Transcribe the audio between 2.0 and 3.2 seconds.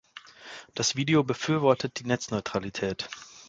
Netzneutralität.